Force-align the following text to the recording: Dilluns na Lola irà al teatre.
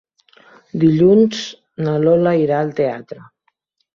Dilluns 0.83 1.41
na 1.87 1.93
Lola 2.05 2.33
irà 2.45 2.61
al 2.63 2.75
teatre. 2.79 3.21